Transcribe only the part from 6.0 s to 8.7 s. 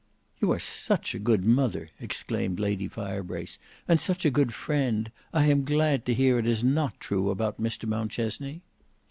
to hear it is not true about Mr Mountchesney."